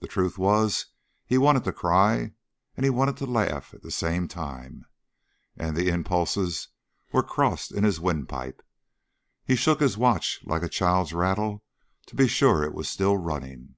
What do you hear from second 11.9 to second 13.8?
to be sure it was still running.